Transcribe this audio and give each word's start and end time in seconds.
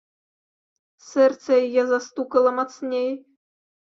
Сэрца 1.09 1.51
яе 1.67 1.83
застукала 1.91 2.53
мацней. 2.61 3.09